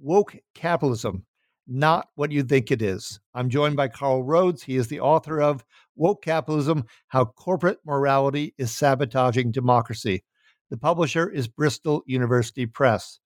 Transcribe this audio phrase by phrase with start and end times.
[0.00, 1.24] woke capitalism,
[1.66, 3.20] not what you think it is.
[3.34, 4.62] I'm joined by Carl Rhodes.
[4.62, 5.64] He is the author of
[5.96, 10.24] Woke Capitalism How Corporate Morality is Sabotaging Democracy.
[10.70, 13.20] The publisher is Bristol University Press.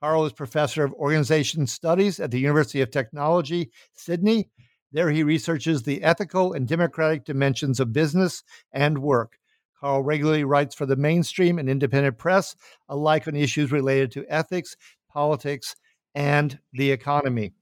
[0.00, 4.50] Carl is professor of organization studies at the University of Technology, Sydney.
[4.92, 8.42] There he researches the ethical and democratic dimensions of business
[8.72, 9.38] and work.
[9.80, 12.54] Carl regularly writes for the mainstream and independent press,
[12.88, 14.76] alike on issues related to ethics,
[15.10, 15.74] politics,
[16.14, 17.52] and the economy.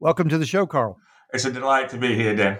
[0.00, 0.98] Welcome to the show, Carl.
[1.32, 2.58] It's a delight to be here, Dan.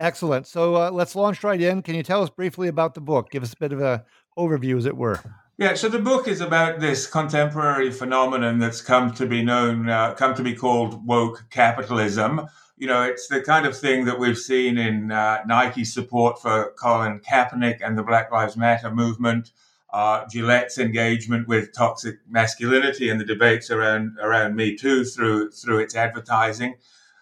[0.00, 0.46] Excellent.
[0.46, 1.82] So uh, let's launch right in.
[1.82, 3.30] Can you tell us briefly about the book?
[3.30, 4.04] Give us a bit of a
[4.38, 5.20] overview, as it were.
[5.56, 10.14] Yeah, so the book is about this contemporary phenomenon that's come to be known, uh,
[10.14, 12.40] come to be called woke capitalism.
[12.76, 16.72] You know, it's the kind of thing that we've seen in uh, Nike's support for
[16.76, 19.52] Colin Kaepernick and the Black Lives Matter movement,
[19.94, 25.78] uh, Gillette's engagement with toxic masculinity and the debates around around Me Too through through
[25.78, 26.74] its advertising.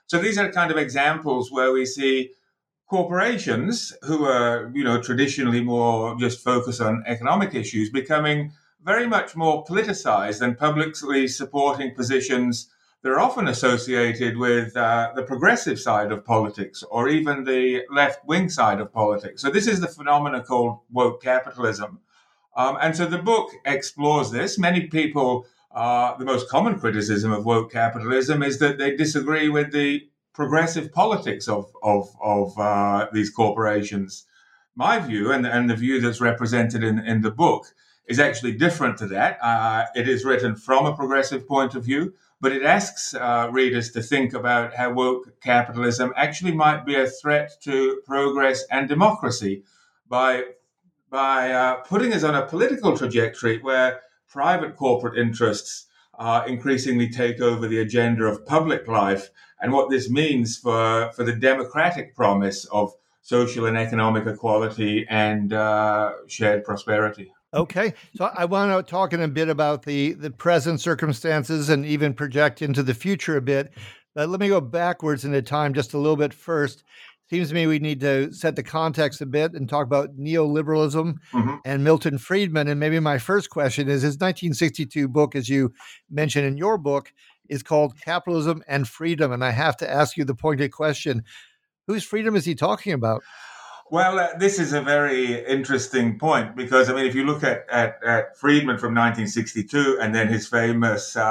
[0.07, 2.31] So these are kind of examples where we see
[2.89, 8.53] corporations who are, you know, traditionally more just focused on economic issues becoming
[8.83, 12.71] very much more politicized and publicly supporting positions
[13.03, 18.25] that are often associated with uh, the progressive side of politics or even the left
[18.27, 19.43] wing side of politics.
[19.43, 22.01] So this is the phenomenon called woke capitalism.
[22.57, 24.59] Um, and so the book explores this.
[24.59, 29.73] Many people, uh, the most common criticism of woke capitalism is that they disagree with
[29.73, 34.27] the progressive politics of of of uh, these corporations.
[34.75, 37.75] My view, and and the view that's represented in in the book,
[38.07, 39.39] is actually different to that.
[39.43, 43.91] Uh, it is written from a progressive point of view, but it asks uh, readers
[43.93, 49.63] to think about how woke capitalism actually might be a threat to progress and democracy
[50.09, 50.43] by
[51.13, 55.87] by uh, putting us on a political trajectory where private corporate interests
[56.19, 59.29] uh, increasingly take over the agenda of public life
[59.61, 65.53] and what this means for, for the democratic promise of social and economic equality and
[65.53, 67.31] uh, shared prosperity.
[67.55, 71.85] Okay, so I want to talk in a bit about the the present circumstances and
[71.85, 73.73] even project into the future a bit.
[74.15, 76.83] But let me go backwards in time just a little bit first.
[77.33, 81.15] Seems to me we need to set the context a bit and talk about neoliberalism
[81.33, 81.55] mm-hmm.
[81.65, 82.69] and Milton Friedman.
[82.69, 85.73] And maybe my first question is his 1962 book, as you
[86.11, 87.11] mentioned in your book,
[87.49, 89.33] is called Capitalism and Freedom.
[89.33, 91.23] And I have to ask you the pointed question
[91.87, 93.23] whose freedom is he talking about?
[93.91, 97.65] Well, uh, this is a very interesting point because, I mean, if you look at,
[97.71, 101.23] at, at Friedman from 1962 and then his famous uh,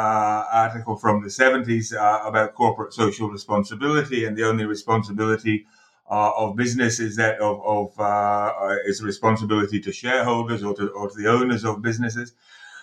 [0.51, 5.67] article from the 70s uh, about corporate social responsibility and the only responsibility
[6.11, 10.89] uh, of business is that of, of uh, is a responsibility to shareholders or to,
[10.89, 12.33] or to the owners of businesses.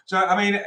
[0.06, 0.58] So, I mean,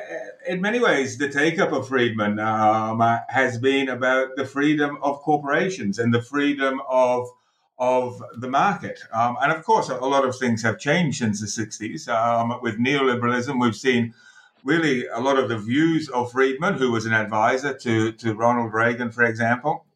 [0.47, 5.21] in many ways, the take up of Friedman um, has been about the freedom of
[5.21, 7.27] corporations and the freedom of
[7.79, 8.99] of the market.
[9.11, 12.07] Um, and of course, a lot of things have changed since the 60s.
[12.07, 14.13] Um, with neoliberalism, we've seen
[14.63, 18.71] really a lot of the views of Friedman, who was an advisor to, to Ronald
[18.71, 19.87] Reagan, for example.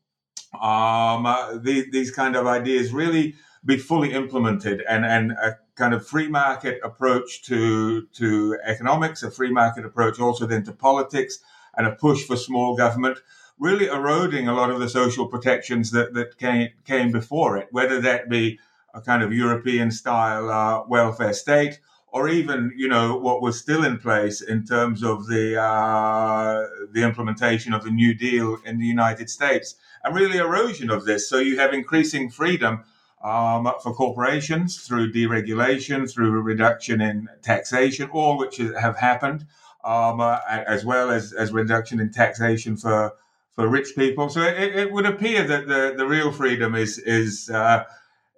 [0.62, 5.94] Um, uh, the, these kind of ideas really be fully implemented and, and a kind
[5.94, 11.40] of free market approach to, to economics, a free market approach also then to politics,
[11.76, 13.18] and a push for small government
[13.58, 18.02] really eroding a lot of the social protections that, that came, came before it, whether
[18.02, 18.60] that be
[18.94, 21.80] a kind of European style uh, welfare state
[22.16, 27.04] or even, you know, what was still in place in terms of the, uh, the
[27.04, 31.28] implementation of the New Deal in the United States and really erosion of this.
[31.28, 32.86] So you have increasing freedom
[33.22, 39.46] um, for corporations through deregulation, through a reduction in taxation, all which have happened,
[39.84, 43.12] um, uh, as well as, as reduction in taxation for
[43.56, 44.28] for rich people.
[44.30, 47.86] So it, it would appear that the, the real freedom is is uh,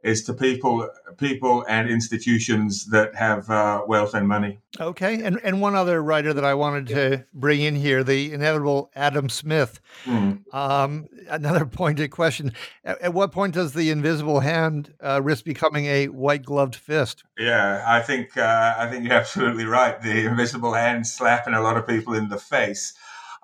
[0.03, 4.59] is to people people and institutions that have uh, wealth and money.
[4.79, 8.91] Okay, and and one other writer that I wanted to bring in here, the inevitable
[8.95, 9.79] Adam Smith.
[10.05, 10.53] Mm.
[10.53, 12.53] Um, another pointed question:
[12.83, 17.23] at, at, what point does the invisible hand uh, risk becoming a white gloved fist?
[17.37, 20.01] Yeah, I think uh, I think you're absolutely right.
[20.01, 22.93] The invisible hand slapping a lot of people in the face.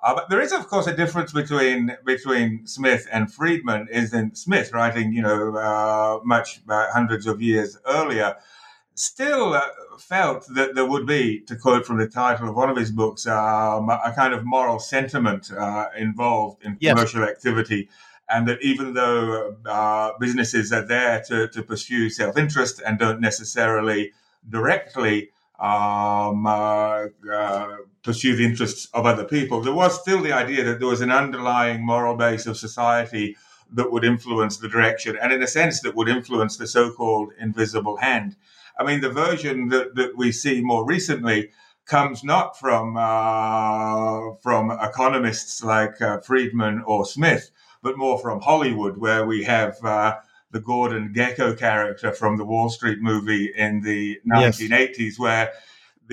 [0.04, 3.88] Uh, but there is, of course, a difference between between Smith and Friedman.
[3.90, 8.36] Is in Smith writing, you know, uh, much uh, hundreds of years earlier,
[8.96, 9.62] still uh,
[9.98, 13.26] felt that there would be, to quote from the title of one of his books,
[13.26, 16.94] um, a kind of moral sentiment uh, involved in yes.
[16.94, 17.90] commercial activity.
[18.30, 23.22] And that even though uh, businesses are there to, to pursue self interest and don't
[23.22, 24.12] necessarily
[24.50, 25.30] directly
[25.60, 30.80] um, uh, uh, pursue the interests of other people, there was still the idea that
[30.80, 33.36] there was an underlying moral base of society
[33.72, 37.32] that would influence the direction, and in a sense, that would influence the so called
[37.40, 38.36] invisible hand.
[38.80, 41.50] I mean, the version that, that we see more recently
[41.86, 47.52] comes not from uh, from economists like uh, Friedman or Smith,
[47.82, 50.16] but more from Hollywood, where we have uh,
[50.52, 55.20] the Gordon Gekko character from the Wall Street movie in the 1980s, yes.
[55.20, 55.52] where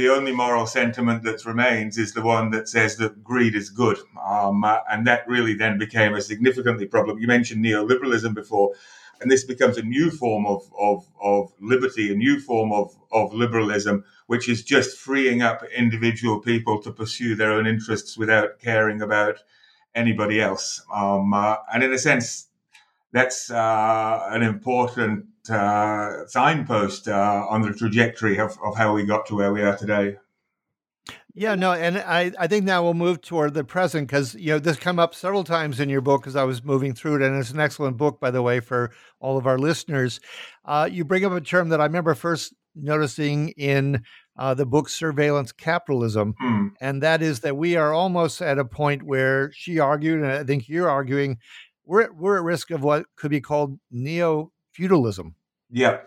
[0.00, 3.98] the only moral sentiment that remains is the one that says that greed is good.
[4.24, 7.18] Um, uh, and that really then became a significantly problem.
[7.18, 8.72] You mentioned neoliberalism before,
[9.20, 13.34] and this becomes a new form of, of, of liberty, a new form of, of
[13.34, 19.02] liberalism, which is just freeing up individual people to pursue their own interests without caring
[19.02, 19.36] about
[19.94, 20.82] anybody else.
[20.90, 22.48] Um, uh, and in a sense,
[23.12, 29.26] that's uh, an important uh, signpost uh, on the trajectory of, of how we got
[29.26, 30.16] to where we are today.
[31.34, 34.58] Yeah, no, and I, I think now we'll move toward the present because you know
[34.58, 37.38] this come up several times in your book as I was moving through it, and
[37.38, 40.20] it's an excellent book, by the way, for all of our listeners.
[40.64, 44.02] Uh, you bring up a term that I remember first noticing in
[44.36, 46.68] uh, the book Surveillance Capitalism, hmm.
[46.80, 50.42] and that is that we are almost at a point where she argued, and I
[50.42, 51.38] think you're arguing,
[51.84, 55.36] we're at, we're at risk of what could be called neo feudalism.
[55.70, 56.00] Yeah.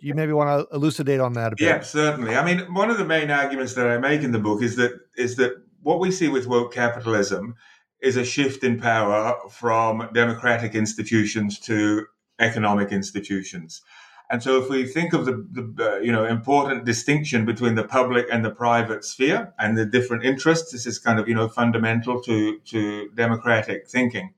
[0.00, 1.64] You maybe want to elucidate on that a bit.
[1.64, 2.36] Yeah, certainly.
[2.36, 4.92] I mean, one of the main arguments that I make in the book is that
[5.16, 7.54] is that what we see with woke capitalism
[8.00, 12.06] is a shift in power from democratic institutions to
[12.38, 13.82] economic institutions.
[14.30, 17.84] And so, if we think of the, the uh, you know important distinction between the
[17.84, 21.48] public and the private sphere and the different interests, this is kind of you know
[21.48, 24.34] fundamental to to democratic thinking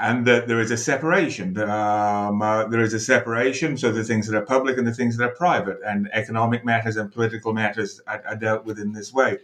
[0.00, 1.58] and that there is a separation.
[1.58, 5.16] Um, uh, there is a separation, so the things that are public and the things
[5.16, 9.12] that are private, and economic matters and political matters are, are, dealt with in this
[9.12, 9.38] way.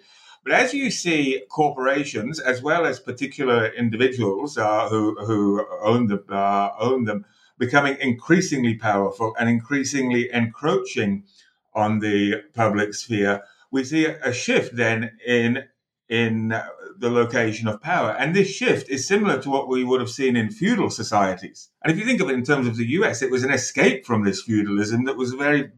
[0.44, 6.22] But as you see corporations, as well as particular individuals uh, who who own the
[6.28, 7.24] uh, own them,
[7.58, 11.24] becoming increasingly powerful and increasingly encroaching
[11.74, 13.42] on the public sphere,
[13.72, 15.64] we see a shift then in
[16.08, 16.54] in
[16.98, 18.10] the location of power.
[18.10, 21.70] And this shift is similar to what we would have seen in feudal societies.
[21.82, 24.06] And if you think of it in terms of the US, it was an escape
[24.06, 25.70] from this feudalism that was very,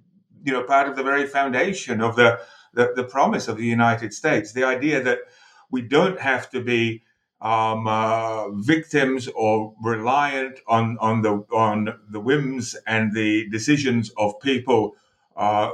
[0.44, 2.38] you know, part of the very foundation of the,
[2.74, 4.52] the, the promise of the United States.
[4.52, 5.18] The idea that
[5.70, 7.02] we don't have to be
[7.40, 14.40] um, uh, victims or reliant on, on, the, on the whims and the decisions of
[14.40, 14.96] people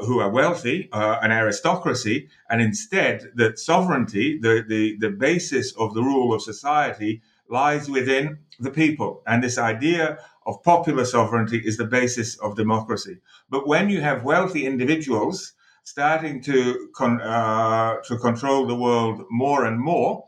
[0.04, 5.94] who are wealthy, uh, an aristocracy, and instead that sovereignty, the, the, the basis of
[5.94, 9.22] the rule of society, lies within the people.
[9.26, 13.18] And this idea of popular sovereignty is the basis of democracy.
[13.50, 15.52] But when you have wealthy individuals
[15.84, 20.24] starting to, con- uh, to control the world more and more,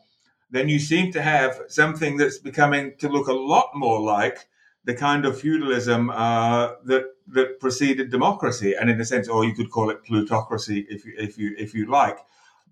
[0.50, 4.46] then you seem to have something that's becoming to look a lot more like
[4.84, 9.54] the kind of feudalism uh, that that preceded democracy, and in a sense, or you
[9.54, 12.18] could call it plutocracy if you if you if you like.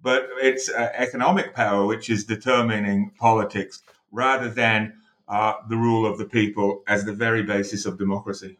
[0.02, 4.94] But it's uh, economic power which is determining politics rather than
[5.28, 8.58] uh, the rule of the people as the very basis of democracy.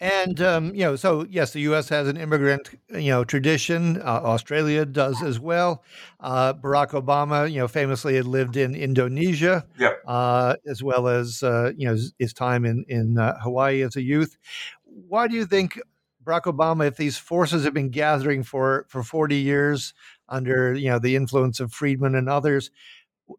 [0.00, 1.88] And um, you know, so yes, the U.S.
[1.88, 4.00] has an immigrant you know tradition.
[4.02, 5.82] Uh, Australia does as well.
[6.20, 10.02] Uh, Barack Obama, you know, famously had lived in Indonesia, yep.
[10.06, 14.02] uh, as well as uh, you know his time in in uh, Hawaii as a
[14.02, 14.36] youth.
[14.84, 15.80] Why do you think
[16.22, 19.94] Barack Obama, if these forces have been gathering for for forty years
[20.28, 22.70] under you know the influence of Friedman and others?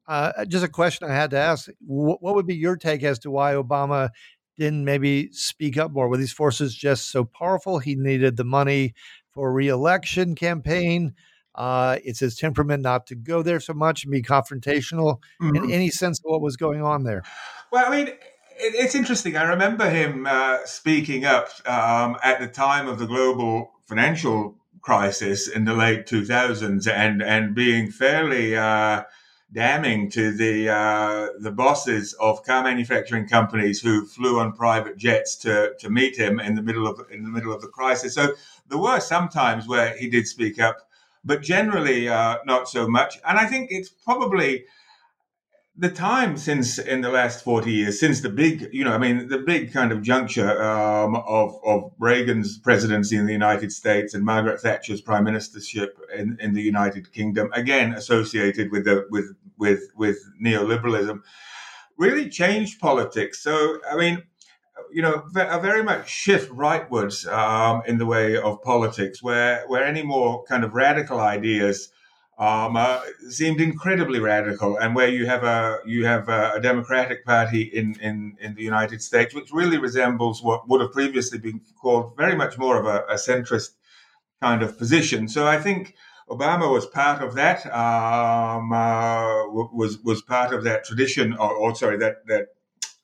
[0.07, 3.31] Uh, just a question I had to ask: What would be your take as to
[3.31, 4.09] why Obama?
[4.57, 6.07] Didn't maybe speak up more?
[6.07, 8.93] Were these forces just so powerful he needed the money
[9.31, 11.13] for a reelection campaign?
[11.55, 15.19] Uh, it's his temperament not to go there so much and be confrontational.
[15.41, 15.55] Mm-hmm.
[15.55, 17.23] In any sense of what was going on there?
[17.71, 18.15] Well, I mean,
[18.59, 19.35] it's interesting.
[19.35, 25.47] I remember him uh, speaking up um, at the time of the global financial crisis
[25.47, 29.03] in the late 2000s and and being fairly uh,
[29.53, 35.35] damning to the uh, the bosses of car manufacturing companies who flew on private jets
[35.37, 38.13] to to meet him in the middle of in the middle of the crisis.
[38.15, 38.33] So
[38.67, 40.89] there were some times where he did speak up,
[41.23, 43.17] but generally uh, not so much.
[43.25, 44.65] And I think it's probably
[45.79, 49.27] the time since in the last 40 years, since the big, you know, I mean,
[49.27, 54.25] the big kind of juncture um, of, of Reagan's presidency in the United States and
[54.25, 59.91] Margaret Thatcher's prime ministership in, in the United Kingdom, again associated with the with with
[59.95, 61.21] with neoliberalism,
[61.97, 63.43] really changed politics.
[63.43, 64.23] So, I mean,
[64.91, 69.83] you know, a very much shift rightwards um, in the way of politics, where where
[69.83, 71.89] any more kind of radical ideas
[72.39, 77.25] um, uh, seemed incredibly radical, and where you have a you have a, a, Democratic
[77.25, 81.61] Party in, in, in the United States, which really resembles what would have previously been
[81.81, 83.71] called very much more of a, a centrist
[84.39, 85.27] kind of position.
[85.27, 85.95] So I think
[86.29, 87.65] Obama was part of that.
[87.73, 92.49] Um, uh, was was part of that tradition, or, or, sorry, that that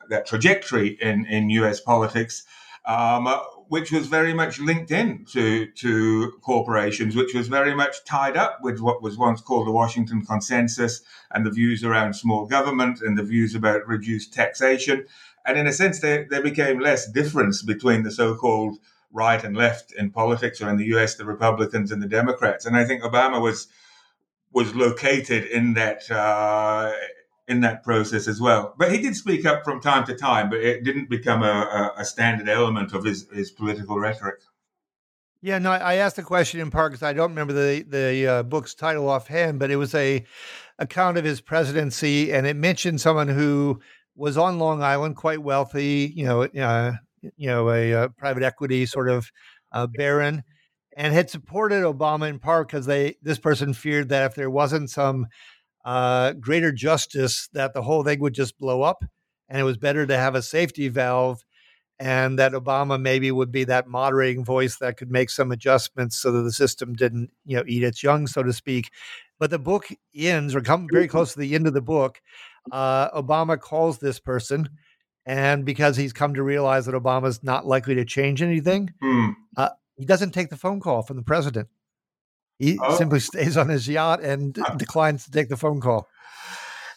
[0.09, 1.79] that trajectory in in U.S.
[1.79, 2.43] politics.
[2.85, 3.27] Um,
[3.69, 8.59] which was very much linked in to, to corporations, which was very much tied up
[8.61, 13.17] with what was once called the Washington Consensus and the views around small government and
[13.17, 15.05] the views about reduced taxation.
[15.45, 18.77] And in a sense, there, there became less difference between the so called
[19.11, 22.65] right and left in politics, or in the US, the Republicans and the Democrats.
[22.65, 23.67] And I think Obama was
[24.51, 26.91] was located in that uh,
[27.47, 28.73] in that process as well.
[28.77, 32.05] But he did speak up from time to time, but it didn't become a, a
[32.05, 34.41] standard element of his, his political rhetoric.
[35.41, 38.43] Yeah, no, I asked the question in part because I don't remember the the uh,
[38.43, 40.23] book's title offhand, but it was a
[40.79, 43.81] account of his presidency, and it mentioned someone who
[44.15, 46.93] was on Long Island, quite wealthy, you know, uh,
[47.35, 49.29] you know, a, a, uh, private equity sort of
[49.73, 50.43] uh, baron,
[50.95, 54.89] and had supported Obama in part because they this person feared that if there wasn't
[54.89, 55.27] some
[55.85, 59.03] uh, greater justice that the whole thing would just blow up
[59.49, 61.43] and it was better to have a safety valve
[61.99, 66.31] and that Obama maybe would be that moderating voice that could make some adjustments so
[66.31, 68.89] that the system didn't, you know, eat its young, so to speak.
[69.39, 72.21] But the book ends or come very close to the end of the book.
[72.71, 74.69] Uh, Obama calls this person,
[75.25, 79.35] and because he's come to realize that Obama's not likely to change anything, mm.
[79.57, 81.67] uh, he doesn't take the phone call from the president.
[82.59, 82.95] He oh.
[82.97, 86.07] simply stays on his yacht and uh, declines to take the phone call.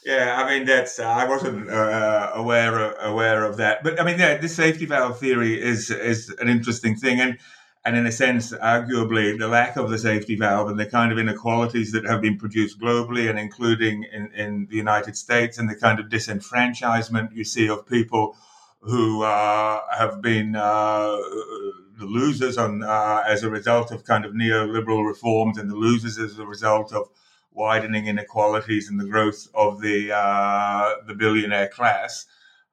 [0.05, 4.05] Yeah, I mean that's uh, I wasn't uh, aware of, aware of that, but I
[4.05, 7.39] mean yeah, this safety valve theory is is an interesting thing, and
[7.87, 11.19] and in a sense, arguably, the lack of the safety valve and the kind of
[11.19, 15.77] inequalities that have been produced globally and including in, in the United States, and the
[15.77, 18.37] kind of disenfranchisement you see of people
[18.81, 21.17] who uh, have been uh,
[21.99, 26.19] the losers on uh, as a result of kind of neoliberal reforms, and the losers
[26.19, 27.09] as a result of
[27.53, 32.27] widening inequalities and the growth of the uh, the billionaire class.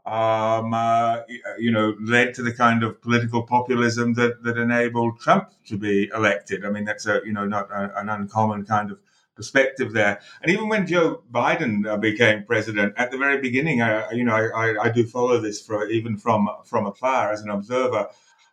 [0.05, 1.21] Um, uh,
[1.57, 6.11] you know, led to the kind of political populism that, that enabled Trump to be
[6.13, 6.65] elected.
[6.65, 8.99] I mean, that's a you know not a, an uncommon kind of
[9.35, 10.19] perspective there.
[10.41, 14.35] And even when Joe Biden uh, became president, at the very beginning, I, you know,
[14.35, 18.09] I, I, do follow this for even from from afar as an observer.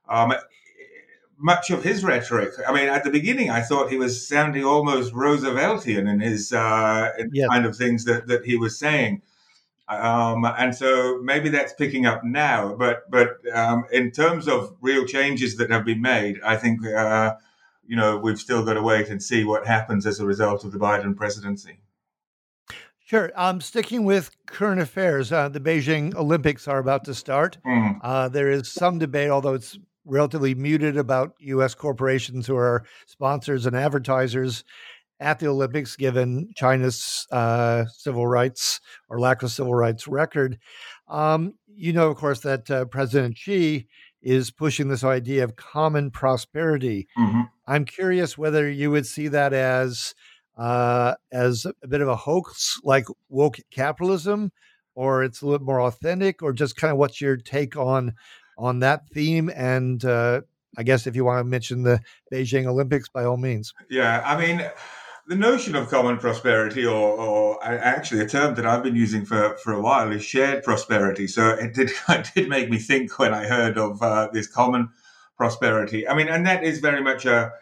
[0.08, 0.32] Um,
[1.40, 2.52] much of his rhetoric.
[2.68, 7.10] I mean, at the beginning, I thought he was sounding almost Rooseveltian in his uh,
[7.18, 7.48] in yes.
[7.48, 9.22] kind of things that, that he was saying.
[9.88, 12.74] Um, and so maybe that's picking up now.
[12.76, 17.34] But but um, in terms of real changes that have been made, I think uh,
[17.86, 20.72] you know we've still got to wait and see what happens as a result of
[20.72, 21.80] the Biden presidency.
[23.04, 23.32] Sure.
[23.34, 27.58] Um, sticking with current affairs, uh, the Beijing Olympics are about to start.
[27.66, 27.98] Mm.
[28.00, 31.74] Uh, there is some debate, although it's relatively muted, about U.S.
[31.74, 34.64] corporations who are sponsors and advertisers
[35.20, 40.58] at the Olympics, given China's uh, civil rights or lack of civil rights record.
[41.08, 43.86] Um, you know, of course, that uh, President Xi
[44.22, 47.08] is pushing this idea of common prosperity.
[47.18, 47.42] Mm-hmm.
[47.66, 50.14] I'm curious whether you would see that as
[50.58, 54.52] uh, as a bit of a hoax, like woke capitalism,
[54.94, 58.14] or it's a little more authentic, or just kind of what's your take on
[58.60, 59.50] on that theme?
[59.54, 60.42] And uh,
[60.76, 62.00] I guess if you want to mention the
[62.32, 63.74] Beijing Olympics, by all means.
[63.88, 64.70] Yeah, I mean
[65.26, 69.56] the notion of common prosperity, or, or, actually a term that I've been using for,
[69.62, 71.28] for a while, is shared prosperity.
[71.28, 74.90] So it did it did make me think when I heard of uh, this common
[75.36, 76.06] prosperity.
[76.06, 77.52] I mean, and that is very much a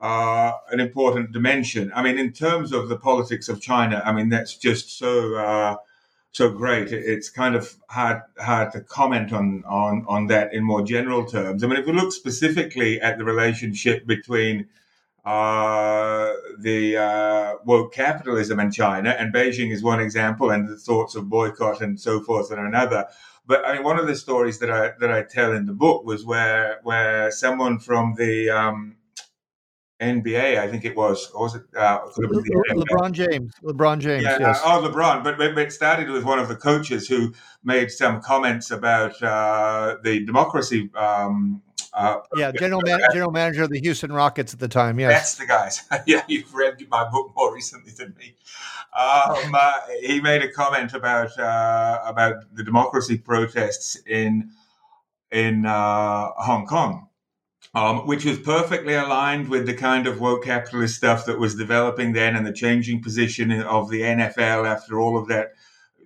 [0.00, 1.90] uh, an important dimension.
[1.94, 5.76] I mean, in terms of the politics of China, I mean that's just so uh,
[6.32, 6.92] so great.
[6.92, 11.64] It's kind of hard hard to comment on on on that in more general terms.
[11.64, 14.68] I mean, if we look specifically at the relationship between
[15.24, 21.14] uh, the uh, woke capitalism in China, and Beijing is one example, and the thoughts
[21.14, 23.06] of boycott and so forth and another.
[23.46, 26.04] But I mean, one of the stories that I that I tell in the book
[26.04, 28.97] was where where someone from the um,
[30.00, 31.62] NBA, I think it was, or was it?
[31.76, 33.52] Uh, Le- Le- LeBron James.
[33.64, 34.22] LeBron James.
[34.22, 34.60] Yeah, yes.
[34.64, 35.24] Uh, oh, LeBron.
[35.24, 39.96] But, but, it started with one of the coaches who made some comments about uh,
[40.04, 41.62] the democracy um,
[41.92, 44.98] uh, yeah, general man- general manager of the Houston Rockets at the time.
[44.98, 45.82] Yes, that's the guys.
[46.06, 48.34] yeah, you've read my book more recently than me.
[48.98, 54.50] Um, uh, he made a comment about uh, about the democracy protests in
[55.30, 57.08] in uh, Hong Kong,
[57.78, 62.12] um, which was perfectly aligned with the kind of woke capitalist stuff that was developing
[62.12, 65.52] then, and the changing position of the NFL after all of that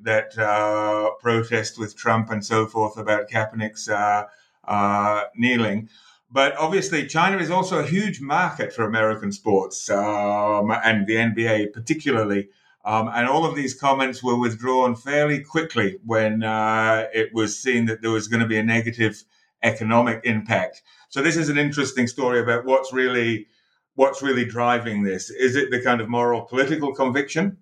[0.02, 4.24] that uh, protest with Trump and so forth about Kaepernick's uh,
[4.64, 5.88] uh, kneeling.
[6.30, 11.72] But obviously, China is also a huge market for American sports um, and the NBA
[11.72, 12.48] particularly.
[12.84, 17.86] Um, and all of these comments were withdrawn fairly quickly when uh, it was seen
[17.86, 19.22] that there was going to be a negative
[19.62, 20.82] economic impact.
[21.08, 23.46] So this is an interesting story about what's really
[23.94, 25.30] what's really driving this.
[25.30, 27.58] Is it the kind of moral political conviction,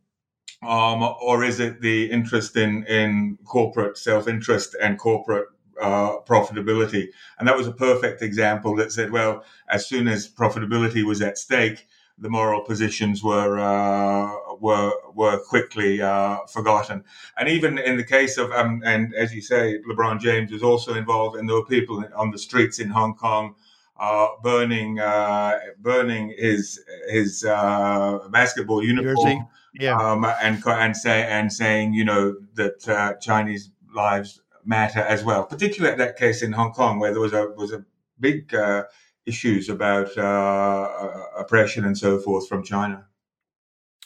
[0.63, 5.49] um, or is it the interest in in corporate self interest and corporate
[5.81, 7.09] uh, profitability.
[7.39, 11.39] And that was a perfect example that said, well, as soon as profitability was at
[11.39, 11.87] stake,
[12.19, 17.05] the moral positions were uh, were were quickly uh, forgotten.
[17.37, 20.95] And even in the case of, um, and as you say, LeBron James was also
[20.95, 23.55] involved, and there were people on the streets in Hong Kong.
[23.99, 31.53] Uh, burning, uh, burning his his uh, basketball uniform, yeah, um, and and say and
[31.53, 36.73] saying, you know, that Chinese lives matter as well, particularly at that case in Hong
[36.73, 37.85] Kong where there was a was a
[38.19, 38.85] big uh,
[39.27, 43.07] issues about uh, uh, oppression and so forth from China.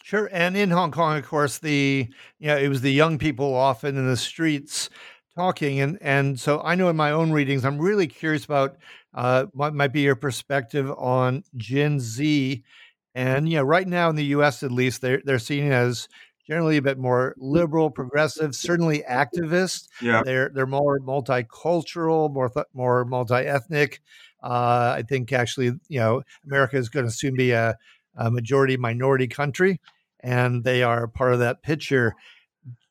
[0.05, 2.07] Sure, and in Hong Kong, of course, the
[2.38, 4.90] you know it was the young people often in the streets
[5.35, 8.77] talking, and and so I know in my own readings, I'm really curious about
[9.14, 12.62] uh, what might be your perspective on Gen Z,
[13.14, 14.62] and you know, right now in the U.S.
[14.62, 16.07] at least, they're they're seen as
[16.47, 19.88] generally a bit more liberal, progressive, certainly activist.
[20.03, 24.03] Yeah, they're they're more multicultural, more th- more multi-ethnic.
[24.43, 27.79] Uh, I think actually, you know, America is going to soon be a,
[28.17, 29.81] a majority minority country,
[30.25, 32.15] and they are part of that picture.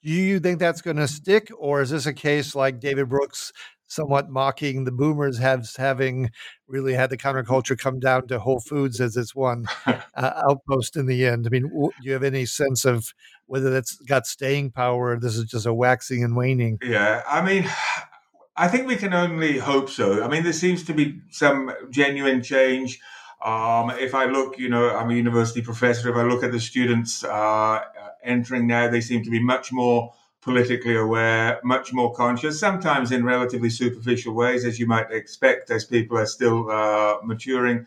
[0.03, 3.51] Do you think that's going to stick, or is this a case like David Brooks
[3.87, 6.29] somewhat mocking the boomers have having
[6.67, 11.05] really had the counterculture come down to Whole Foods as its one uh, outpost in
[11.05, 11.45] the end.
[11.45, 13.13] I mean, w- do you have any sense of
[13.45, 16.79] whether that's got staying power or this is just a waxing and waning?
[16.83, 17.69] Yeah, I mean,
[18.55, 20.23] I think we can only hope so.
[20.23, 22.99] I mean, there seems to be some genuine change.
[23.43, 26.09] Um, if I look, you know, I'm a university professor.
[26.09, 27.81] If I look at the students uh,
[28.23, 33.25] entering now, they seem to be much more politically aware, much more conscious, sometimes in
[33.25, 37.85] relatively superficial ways, as you might expect, as people are still uh, maturing,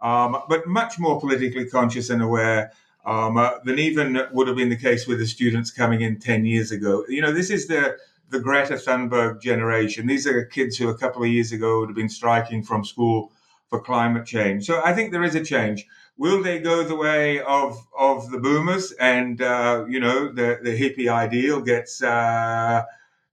[0.00, 2.72] um, but much more politically conscious and aware.
[3.06, 6.46] Um, uh, than even would have been the case with the students coming in 10
[6.46, 7.04] years ago.
[7.06, 7.98] You know, this is the,
[8.30, 10.06] the Greta Thunberg generation.
[10.06, 13.30] These are kids who a couple of years ago would have been striking from school
[13.74, 14.66] for climate change.
[14.66, 15.84] So I think there is a change.
[16.16, 20.74] Will they go the way of of the boomers and uh, you know the the
[20.80, 22.82] hippie ideal gets uh,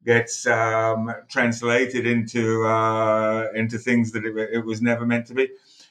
[0.04, 5.48] gets um, translated into uh, into things that it, it, was never meant to be?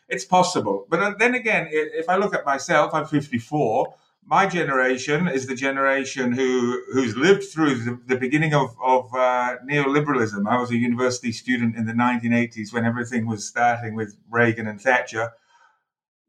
[0.08, 3.94] It's possible, but uh, then again, if I look at myself, I'm 54.
[4.30, 9.56] My generation is the generation who who's lived through the, the beginning of, of uh,
[9.68, 10.48] neoliberalism.
[10.48, 14.80] I was a university student in the 1980s when everything was starting with Reagan and
[14.80, 15.32] Thatcher.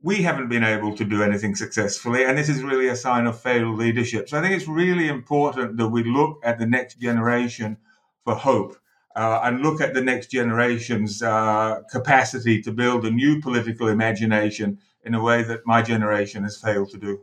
[0.02, 3.40] We haven't been able to do anything successfully, and this is really a sign of
[3.40, 4.28] failed leadership.
[4.28, 7.78] So I think it's really important that we look at the next generation
[8.26, 8.78] for hope.
[9.14, 14.80] Uh, and look at the next generation's uh, capacity to build a new political imagination
[15.04, 17.20] in a way that my generation has failed to do.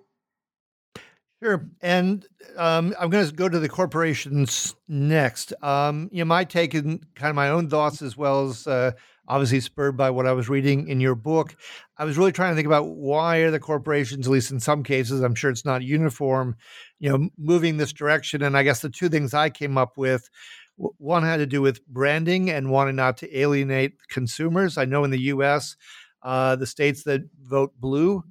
[1.43, 1.71] Sure.
[1.83, 5.53] And um, I'm going to go to the corporations next.
[5.63, 8.91] Um, you know, my take and kind of my own thoughts, as well as uh,
[9.29, 11.55] obviously spurred by what I was reading in your book.
[11.97, 14.83] I was really trying to think about why are the corporations, at least in some
[14.83, 16.57] cases, I'm sure it's not uniform,
[16.99, 18.43] you know, moving this direction.
[18.43, 20.29] And I guess the two things I came up with
[20.77, 24.77] one had to do with branding and wanting not to alienate consumers.
[24.77, 25.77] I know in the U.S.,
[26.23, 28.25] uh, the states that vote blue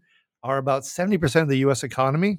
[0.43, 1.83] are about 70% of the U.S.
[1.83, 2.37] economy.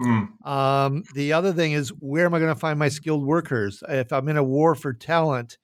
[0.00, 0.46] Mm.
[0.46, 3.82] Um, the other thing is, where am I going to find my skilled workers?
[3.88, 5.58] If I'm in a war for talent,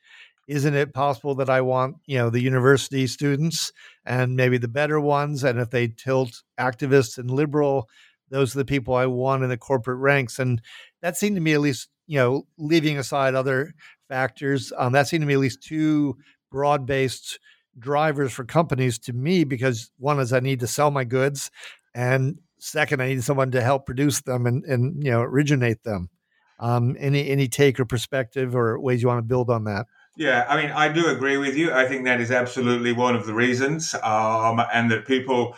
[0.49, 3.73] isn't it possible that I want, you know, the university students
[4.05, 5.45] and maybe the better ones?
[5.45, 7.89] And if they tilt activists and liberal,
[8.31, 10.39] those are the people I want in the corporate ranks.
[10.39, 10.61] And
[11.03, 13.73] that seemed to me, at least, you know, leaving aside other
[14.09, 16.17] factors, um, that seemed to me at least two
[16.51, 17.39] broad based
[17.79, 21.51] drivers for companies to me because one is I need to sell my goods,
[21.95, 26.11] and second I need someone to help produce them and and you know originate them.
[26.59, 29.87] Um, any any take or perspective or ways you want to build on that?
[30.17, 31.73] Yeah, I mean, I do agree with you.
[31.73, 35.57] I think that is absolutely one of the reasons, um, and that people,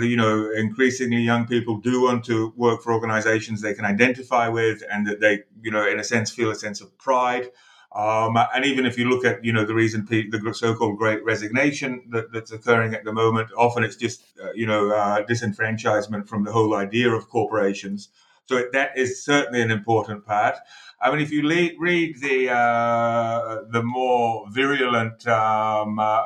[0.00, 4.82] you know, increasingly young people do want to work for organizations they can identify with,
[4.90, 7.48] and that they, you know, in a sense, feel a sense of pride.
[7.92, 12.02] Um, and even if you look at, you know, the reason the so-called Great Resignation
[12.10, 16.44] that, that's occurring at the moment, often it's just, uh, you know, uh, disenfranchisement from
[16.44, 18.08] the whole idea of corporations.
[18.46, 20.56] So that is certainly an important part.
[21.00, 26.22] I mean, if you le- read the uh, the more virulent um, uh,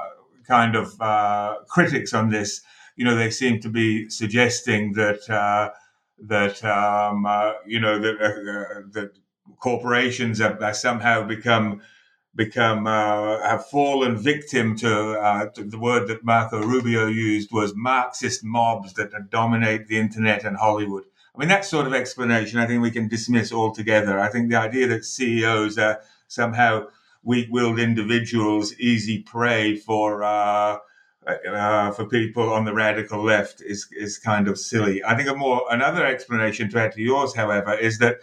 [0.46, 2.62] kind of uh, critics on this,
[2.96, 5.70] you know, they seem to be suggesting that uh,
[6.18, 7.26] that um,
[7.66, 8.16] you know that
[8.92, 9.10] that
[9.58, 11.82] corporations have, have somehow become
[12.36, 17.72] become uh, have fallen victim to, uh, to, the word that Marco Rubio used was
[17.76, 21.04] Marxist mobs that dominate the internet and Hollywood.
[21.34, 24.18] I mean that sort of explanation I think we can dismiss altogether.
[24.18, 26.86] I think the idea that CEOs are somehow
[27.22, 30.78] weak-willed individuals, easy prey for uh,
[31.26, 35.02] uh, for people on the radical left is is kind of silly.
[35.04, 38.18] I think a more another explanation to add to yours, however, is that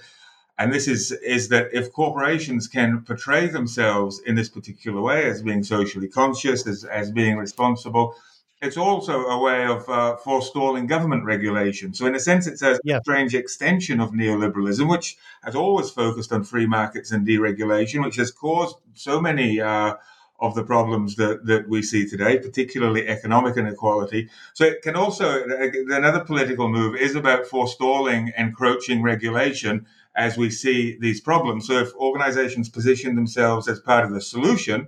[0.62, 5.42] and this is is that if corporations can portray themselves in this particular way as
[5.42, 8.16] being socially conscious, as, as being responsible,
[8.62, 11.96] it's also a way of uh, forestalling government regulation.
[11.96, 13.00] So, in a sense, it's a yeah.
[13.00, 18.30] strange extension of neoliberalism, which has always focused on free markets and deregulation, which has
[18.30, 19.96] caused so many uh,
[20.40, 24.30] of the problems that, that we see today, particularly economic inequality.
[24.54, 25.44] So, it can also,
[25.90, 31.68] another political move is about forestalling encroaching regulation as we see these problems.
[31.68, 34.88] So if organizations position themselves as part of the solution,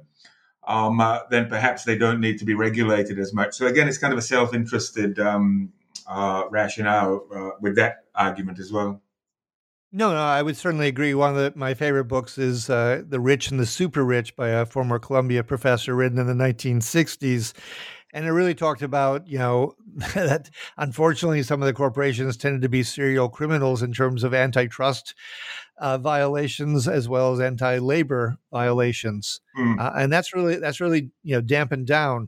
[0.68, 3.56] um, uh, then perhaps they don't need to be regulated as much.
[3.56, 5.72] So again, it's kind of a self-interested um,
[6.08, 9.02] uh, rationale uh, with that argument as well.
[9.96, 11.14] No, no, I would certainly agree.
[11.14, 14.50] One of the, my favorite books is uh, The Rich and the Super Rich by
[14.50, 17.54] a former Columbia professor written in the 1960s
[18.14, 19.76] and it really talked about you know
[20.16, 25.14] that unfortunately some of the corporations tended to be serial criminals in terms of antitrust
[25.78, 29.80] uh, violations as well as anti-labor violations, mm.
[29.80, 32.28] uh, and that's really that's really you know dampened down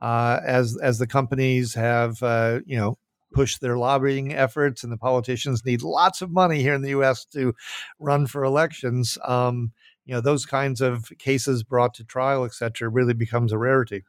[0.00, 2.98] uh, as as the companies have uh, you know
[3.32, 7.24] pushed their lobbying efforts, and the politicians need lots of money here in the U.S.
[7.26, 7.54] to
[7.98, 9.18] run for elections.
[9.24, 9.72] Um,
[10.04, 14.04] you know those kinds of cases brought to trial, et cetera, really becomes a rarity.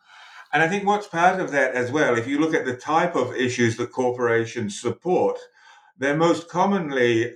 [0.54, 3.16] And I think what's part of that as well, if you look at the type
[3.16, 5.38] of issues that corporations support,
[5.98, 7.36] they're most commonly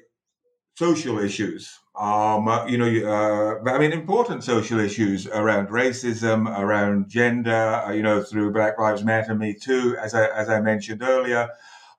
[0.75, 1.79] social issues.
[1.95, 7.83] Um, uh, you know, uh, I mean, important social issues around racism, around gender.
[7.85, 11.49] Uh, you know, through Black Lives Matter, Me Too, as I as I mentioned earlier,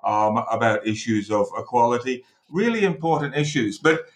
[0.02, 2.24] um, about issues of equality.
[2.50, 4.06] Really important issues, but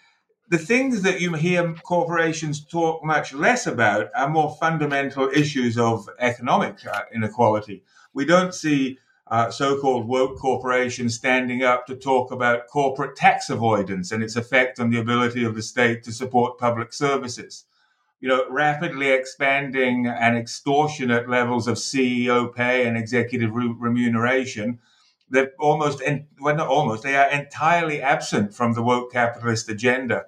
[0.49, 6.09] the things that you hear corporations talk much less about are more fundamental issues of
[6.19, 7.83] economic uh, inequality.
[8.13, 14.11] We don't see uh, so-called woke corporations standing up to talk about corporate tax avoidance
[14.13, 17.65] and its effect on the ability of the state to support public services.
[18.21, 24.79] You know, rapidly expanding and extortionate levels of CEO pay and executive re- remuneration
[25.29, 26.01] they're almost,
[26.39, 30.25] well, not almost, they are entirely absent from the woke capitalist agenda.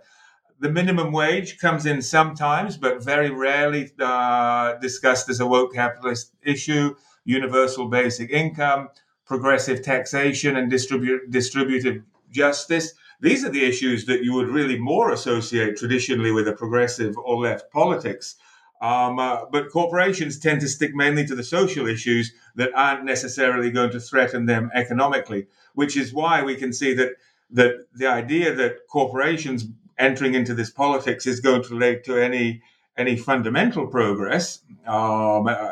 [0.59, 6.35] The minimum wage comes in sometimes, but very rarely uh, discussed as a woke capitalist
[6.43, 6.95] issue.
[7.25, 8.89] Universal basic income,
[9.25, 12.93] progressive taxation, and distribu- distributive justice.
[13.21, 17.37] These are the issues that you would really more associate traditionally with a progressive or
[17.37, 18.35] left politics.
[18.81, 23.71] Um, uh, but corporations tend to stick mainly to the social issues that aren't necessarily
[23.71, 27.13] going to threaten them economically, which is why we can see that
[27.51, 29.65] that the idea that corporations
[29.97, 32.61] entering into this politics is going to lead to any
[32.97, 35.69] any fundamental progress um, uh,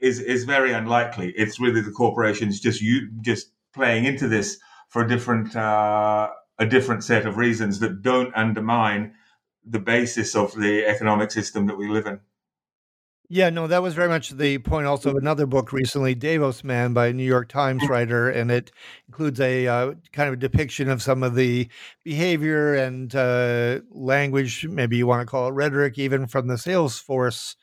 [0.00, 1.32] is is very unlikely.
[1.36, 6.66] It's really the corporations just you just playing into this for a different uh, a
[6.66, 9.14] different set of reasons that don't undermine
[9.64, 12.20] the basis of the economic system that we live in.
[13.30, 16.92] Yeah, no, that was very much the point also of another book recently, Davos Man
[16.92, 17.88] by a New York Times mm.
[17.88, 18.28] writer.
[18.28, 18.70] And it
[19.08, 21.68] includes a uh, kind of a depiction of some of the
[22.04, 27.56] behavior and uh, language, maybe you want to call it rhetoric, even from the Salesforce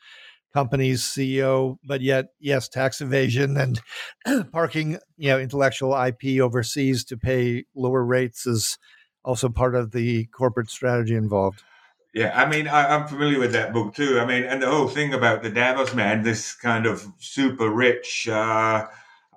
[0.52, 1.76] company's CEO.
[1.84, 3.80] But yet, yes, tax evasion and
[4.52, 8.78] parking, you know, intellectual IP overseas to pay lower rates is
[9.24, 11.62] also part of the corporate strategy involved.
[12.14, 14.20] Yeah, I mean, I, am familiar with that book too.
[14.20, 18.28] I mean, and the whole thing about the Davos man, this kind of super rich,
[18.28, 18.86] uh,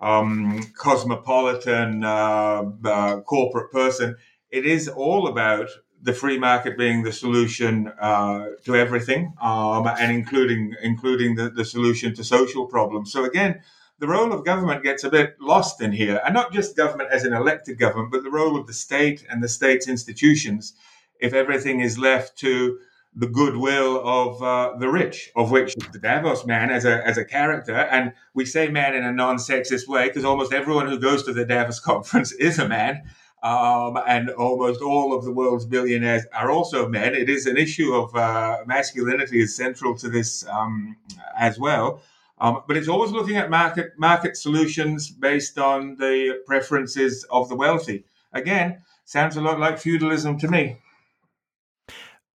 [0.01, 4.17] um, cosmopolitan uh, uh, corporate person,
[4.51, 5.69] it is all about
[6.01, 11.63] the free market being the solution uh, to everything, um, and including including the, the
[11.63, 13.09] solution to social problems.
[13.09, 13.61] So again,
[13.99, 17.23] the role of government gets a bit lost in here, and not just government as
[17.23, 20.73] an elected government, but the role of the state and the state's institutions
[21.19, 22.79] if everything is left to
[23.15, 27.23] the goodwill of uh, the rich, of which the Davos man as a as a
[27.23, 31.33] character, and we say man in a non-sexist way because almost everyone who goes to
[31.33, 33.03] the Davos conference is a man,
[33.41, 37.15] um, and almost all of the world's billionaires are also men.
[37.15, 40.97] It is an issue of uh, masculinity is central to this um,
[41.37, 42.01] as well.
[42.37, 47.55] Um, but it's always looking at market market solutions based on the preferences of the
[47.55, 48.03] wealthy.
[48.33, 50.81] Again, sounds a lot like feudalism to me.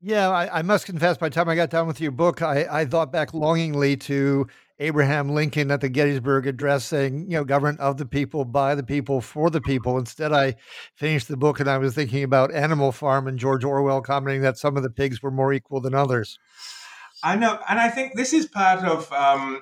[0.02, 2.66] Yeah, I, I, must confess, by the time I got done with your book, I,
[2.72, 4.48] I thought back longingly to
[4.80, 8.84] Abraham Lincoln at the Gettysburg Address saying, you know, government of the people, by the
[8.84, 9.98] people, for the people.
[9.98, 10.56] Instead, I
[10.96, 14.58] finished the book and I was thinking about Animal Farm and George Orwell commenting that
[14.58, 16.40] some of the pigs were more equal than others.
[17.22, 17.60] I know.
[17.68, 19.62] And I think this is part of um,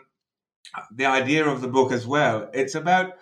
[0.93, 2.47] the idea of the book as well.
[2.53, 3.13] It's about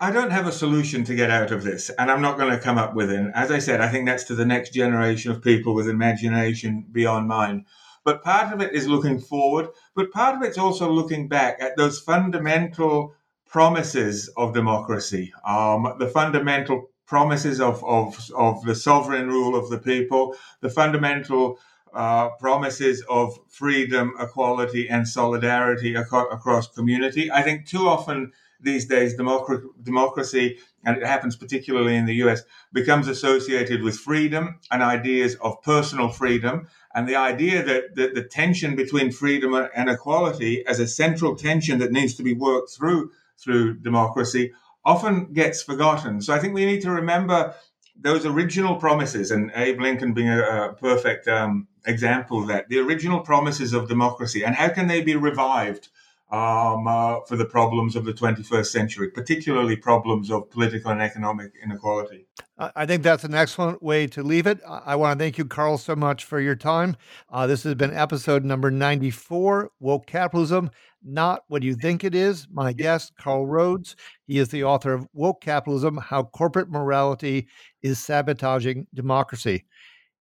[0.00, 2.60] I don't have a solution to get out of this, and I'm not going to
[2.60, 3.30] come up with it.
[3.34, 7.28] As I said, I think that's to the next generation of people with imagination beyond
[7.28, 7.64] mine.
[8.04, 11.76] But part of it is looking forward, but part of it's also looking back at
[11.76, 13.14] those fundamental
[13.46, 19.78] promises of democracy, um, the fundamental promises of, of, of the sovereign rule of the
[19.78, 21.58] people, the fundamental
[21.94, 27.30] uh, promises of freedom, equality, and solidarity ac- across community.
[27.30, 28.32] I think too often
[28.64, 34.58] these days democracy, democracy, and it happens particularly in the US, becomes associated with freedom
[34.70, 36.66] and ideas of personal freedom.
[36.94, 41.78] And the idea that, that the tension between freedom and equality as a central tension
[41.78, 44.52] that needs to be worked through through democracy
[44.84, 46.20] often gets forgotten.
[46.20, 47.54] So I think we need to remember
[47.96, 52.78] those original promises, and Abe Lincoln being a, a perfect um, example of that, the
[52.78, 55.88] original promises of democracy, and how can they be revived
[56.34, 61.52] um, uh, for the problems of the 21st century, particularly problems of political and economic
[61.62, 62.26] inequality.
[62.58, 64.60] I think that's an excellent way to leave it.
[64.66, 66.96] I want to thank you, Carl, so much for your time.
[67.30, 70.70] Uh, this has been episode number 94 Woke Capitalism,
[71.04, 72.48] Not What You Think It Is.
[72.52, 73.94] My guest, Carl Rhodes.
[74.26, 77.46] He is the author of Woke Capitalism How Corporate Morality
[77.82, 79.64] is Sabotaging Democracy.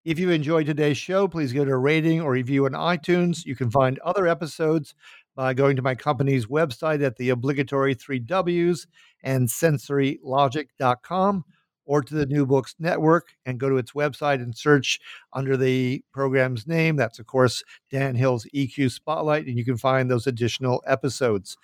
[0.05, 3.45] If you enjoyed today's show, please give it a rating or review on iTunes.
[3.45, 4.95] You can find other episodes
[5.35, 8.87] by going to my company's website at the obligatory three W's
[9.23, 11.45] and sensorylogic.com
[11.85, 14.99] or to the New Books Network and go to its website and search
[15.33, 16.95] under the program's name.
[16.95, 21.57] That's, of course, Dan Hill's EQ Spotlight, and you can find those additional episodes.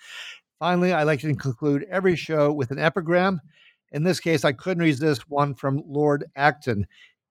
[0.58, 3.40] Finally, I like to conclude every show with an epigram.
[3.92, 6.86] In this case, I couldn't resist one from Lord Acton.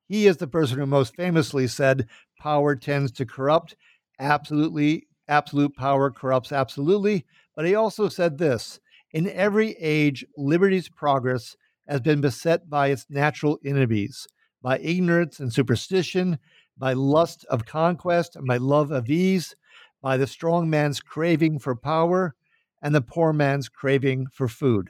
[0.07, 2.07] He is the person who most famously said,
[2.39, 3.75] Power tends to corrupt.
[4.19, 7.25] Absolutely absolute power corrupts absolutely.
[7.55, 8.79] But he also said this
[9.11, 11.55] In every age, liberty's progress
[11.87, 14.27] has been beset by its natural enemies,
[14.61, 16.39] by ignorance and superstition,
[16.77, 19.55] by lust of conquest and by love of ease,
[20.01, 22.35] by the strong man's craving for power
[22.81, 24.89] and the poor man's craving for food.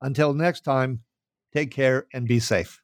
[0.00, 1.00] Until next time,
[1.52, 2.80] take care and be safe.